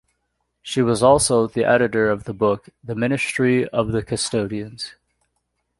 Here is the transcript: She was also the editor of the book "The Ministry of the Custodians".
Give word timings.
She 0.63 0.81
was 0.81 1.03
also 1.03 1.45
the 1.45 1.63
editor 1.63 2.09
of 2.09 2.23
the 2.23 2.33
book 2.33 2.69
"The 2.83 2.95
Ministry 2.95 3.67
of 3.69 3.89
the 3.89 4.01
Custodians". 4.01 4.95